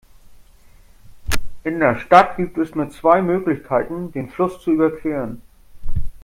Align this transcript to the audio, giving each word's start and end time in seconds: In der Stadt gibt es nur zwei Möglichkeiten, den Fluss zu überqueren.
In 1.63 1.79
der 1.79 1.95
Stadt 1.99 2.35
gibt 2.35 2.57
es 2.57 2.73
nur 2.73 2.89
zwei 2.89 3.21
Möglichkeiten, 3.21 4.11
den 4.11 4.31
Fluss 4.31 4.59
zu 4.59 4.71
überqueren. 4.71 5.43